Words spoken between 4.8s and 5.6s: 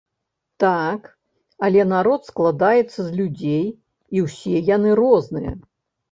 розныя.